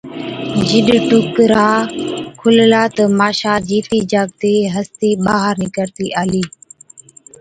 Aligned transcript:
جِڏ 0.67 0.87
ٽوڪرا 1.09 1.69
کوللا 2.39 2.83
تہ 2.95 3.03
ماشا 3.19 3.53
جِيتِي 3.67 3.99
جاگتِي 4.11 4.53
هَستِي 4.73 5.09
ٻاهر 5.25 5.55
نِڪرتِي 5.63 6.07
آلِي۔ 6.21 6.43